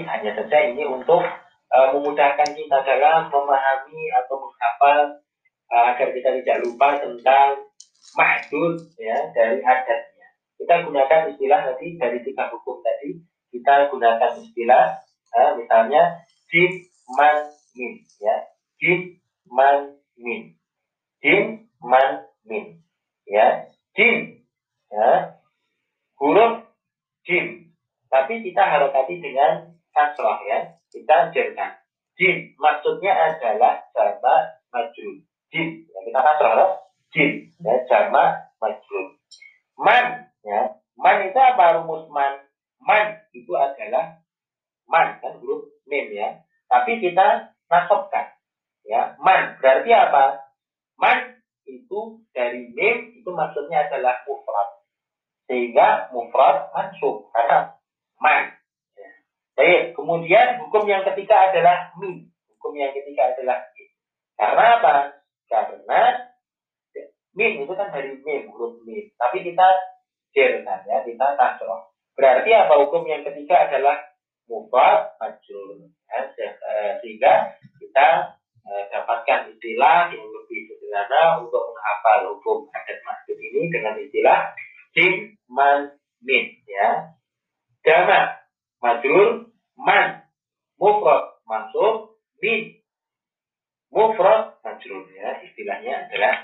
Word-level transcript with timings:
hanya 0.00 0.30
saja 0.32 0.58
ini 0.72 0.88
untuk 0.88 1.20
uh, 1.72 1.88
memudahkan 1.92 2.48
kita 2.56 2.78
dalam 2.84 3.28
memahami 3.28 4.04
atau 4.22 4.36
menghafal 4.40 4.98
uh, 5.68 5.84
agar 5.92 6.08
kita 6.16 6.30
tidak 6.40 6.56
lupa 6.64 6.96
tentang 6.96 7.68
mahdud 8.16 8.80
ya 8.96 9.16
dari 9.36 9.60
adatnya. 9.60 10.28
Kita 10.56 10.88
gunakan 10.88 11.20
istilah 11.36 11.60
tadi 11.68 12.00
dari 12.00 12.18
tiga 12.24 12.48
hukum 12.48 12.80
tadi. 12.80 13.20
Kita 13.52 13.92
gunakan 13.92 14.32
istilah 14.40 14.96
uh, 15.36 15.50
misalnya 15.60 16.24
jin 16.48 16.88
man 17.12 17.52
min 17.76 17.92
ya. 18.22 18.36
Jin 18.80 19.20
man 19.52 20.00
min. 20.16 20.56
Jin 21.20 21.68
man 21.84 22.30
min 22.48 22.80
ya. 23.28 23.68
Jin 23.92 24.46
ya. 24.88 25.36
Huruf 26.16 26.64
jim 27.26 27.72
tapi 28.12 28.44
kita 28.44 28.60
harokati 28.60 29.24
dengan 29.24 29.72
kasroh 29.92 30.40
ya. 30.48 30.72
Kita 30.92 31.32
jerkan 31.32 31.78
jim 32.16 32.52
maksudnya 32.60 33.12
adalah 33.12 33.80
jama 33.96 34.34
majrur. 34.72 35.24
Jim 35.52 35.68
ya, 35.88 35.98
kita 36.08 36.20
kasroh 36.20 36.52
ya. 36.56 36.66
Jim 37.12 37.30
ya 37.60 37.74
jama 37.88 38.24
majrur. 38.60 39.06
Man 39.78 40.28
ya. 40.44 40.60
Man 40.96 41.24
itu 41.24 41.38
apa 41.40 41.80
rumus 41.80 42.04
man? 42.12 42.44
Man 42.82 43.16
itu 43.32 43.52
adalah 43.56 44.20
man 44.88 45.16
kan 45.22 45.40
huruf 45.40 45.72
mim 45.88 46.12
ya. 46.12 46.44
Tapi 46.68 47.00
kita 47.00 47.52
nasabkan 47.68 48.32
ya. 48.84 49.16
Man 49.20 49.56
berarti 49.60 49.90
apa? 49.92 50.44
Man 51.00 51.40
itu 51.64 52.20
dari 52.36 52.68
mim 52.72 53.16
itu 53.16 53.30
maksudnya 53.32 53.88
adalah 53.88 54.20
mufrad. 54.28 54.68
Sehingga 55.48 56.12
mufrad 56.12 56.70
mansub 56.76 57.28
karena 57.32 57.76
kemudian 60.02 60.58
hukum 60.66 60.84
yang 60.90 61.06
ketiga 61.06 61.54
adalah 61.54 61.94
min. 62.02 62.26
Hukum 62.58 62.74
yang 62.74 62.90
ketiga 62.90 63.30
adalah 63.30 63.62
min. 63.78 63.88
Karena 64.34 64.64
apa? 64.82 64.94
Karena 65.46 66.02
min 67.38 67.62
itu 67.62 67.72
kan 67.78 67.94
dari 67.94 68.18
mim, 68.18 68.50
huruf 68.50 68.82
mim. 68.82 69.06
Tapi 69.14 69.46
kita 69.46 69.68
jerkan 70.34 70.82
ya, 70.90 71.06
kita 71.06 71.26
kasroh. 71.38 71.94
Berarti 72.18 72.50
apa 72.50 72.74
hukum 72.82 73.06
yang 73.06 73.22
ketiga 73.22 73.70
adalah 73.70 73.96
mufrad 74.50 75.14
majrur. 75.22 75.86
Ya, 76.12 76.28
sehingga 77.00 77.56
kita 77.80 78.08
eh, 78.68 78.84
dapatkan 78.92 79.48
istilah 79.56 80.12
yang 80.12 80.26
lebih 80.28 80.60
sederhana 80.68 81.40
untuk 81.40 81.72
menghafal 81.72 82.36
hukum 82.36 82.68
adat 82.74 83.00
masjid 83.06 83.36
ini 83.40 83.72
dengan 83.72 83.96
istilah 83.96 84.52
jim 84.92 85.32
man 85.48 85.96
min 86.20 86.52
ya 86.68 87.16
jama 87.80 88.44
man 88.84 89.00
mufrad 90.82 91.38
mansub 91.46 92.18
min. 92.42 92.74
Mufrad 93.94 94.58
majrur 94.66 95.06
ya 95.14 95.38
istilahnya 95.46 96.08
adalah 96.08 96.42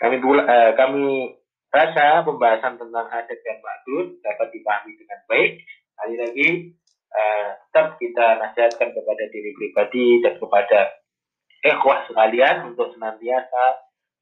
kami 0.00 0.16
uh, 0.24 0.72
kami 0.78 1.36
rasa 1.68 2.24
pembahasan 2.24 2.80
tentang 2.80 3.06
adat 3.12 3.38
dan 3.44 3.58
makdud 3.60 4.16
dapat 4.24 4.48
dipahami 4.56 4.96
dengan 4.96 5.20
baik. 5.28 5.52
Kali 5.98 6.14
lagi 6.16 6.48
uh, 7.12 7.48
tetap 7.68 8.00
kita 8.00 8.26
nasihatkan 8.40 8.88
kepada 8.94 9.24
diri 9.28 9.50
pribadi 9.52 10.22
dan 10.24 10.38
kepada 10.40 10.80
ikhwah 11.66 12.08
sekalian 12.08 12.72
untuk 12.72 12.94
senantiasa 12.94 13.64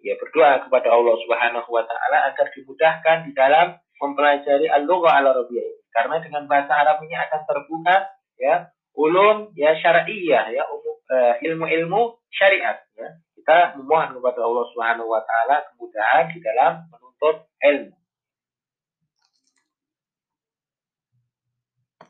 ya 0.01 0.17
berdoa 0.17 0.65
kepada 0.65 0.89
Allah 0.91 1.15
Subhanahu 1.21 1.69
wa 1.69 1.85
taala 1.85 2.33
agar 2.33 2.49
dimudahkan 2.57 3.29
di 3.29 3.37
dalam 3.37 3.77
mempelajari 4.01 4.65
al-lugha 4.73 5.13
al-arabiyyah. 5.21 5.77
Karena 5.93 6.17
dengan 6.25 6.49
bahasa 6.49 6.73
Arab 6.73 7.05
ini 7.05 7.21
akan 7.21 7.41
terbuka 7.45 7.97
ya 8.41 8.73
ulum 8.97 9.53
ya 9.55 9.77
syar'iyyah 9.79 10.51
ya 10.55 10.63
uh, 10.67 11.35
ilmu-ilmu 11.43 12.19
syariat 12.33 12.81
ya. 12.97 13.09
Kita 13.37 13.77
memohon 13.81 14.21
kepada 14.21 14.41
Allah 14.45 14.65
Subhanahu 14.73 15.09
wa 15.09 15.23
taala 15.25 15.65
kemudahan 15.73 16.29
di 16.31 16.39
dalam 16.45 16.73
menuntut 16.93 17.49
ilmu. 17.61 18.00